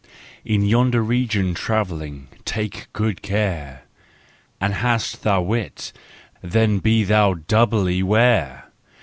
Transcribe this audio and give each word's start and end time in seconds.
In 0.43 0.63
yonder 0.65 1.03
region 1.03 1.53
travelling, 1.53 2.27
take 2.43 2.87
good 2.91 3.21
care! 3.21 3.83
An 4.59 4.71
hast 4.71 5.21
thou 5.21 5.43
wit, 5.43 5.93
then 6.41 6.79
be 6.79 7.03
thou 7.03 7.35
doubly 7.35 8.01
ware! 8.01 8.71